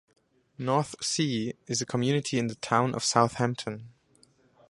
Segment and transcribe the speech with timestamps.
[0.57, 3.89] North Sea is a community in the Town of Southampton.